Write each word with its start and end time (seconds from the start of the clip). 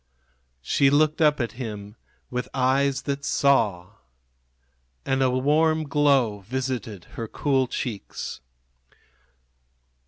She 0.63 0.89
looked 0.89 1.21
up 1.21 1.39
at 1.39 1.51
him 1.61 1.95
with 2.31 2.49
eyes 2.55 3.03
that 3.03 3.23
saw. 3.23 3.97
And 5.05 5.21
a 5.21 5.29
warm 5.29 5.83
glow 5.83 6.39
visited 6.39 7.03
her 7.13 7.27
cool 7.27 7.67
cheeks. 7.67 8.41